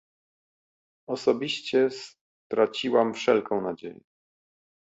Osobiście 1.09 1.89
straciłam 1.91 3.13
wszelką 3.13 3.61
nadzieję 3.61 3.99